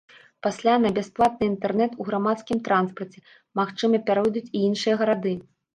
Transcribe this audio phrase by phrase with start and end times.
[0.45, 3.25] Пасля на бясплатны інтэрнэт у грамадскім транспарце,
[3.61, 5.39] магчыма, пяройдуць і іншыя гарады.